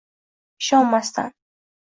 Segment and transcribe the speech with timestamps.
[0.61, 1.29] Ishonmasdan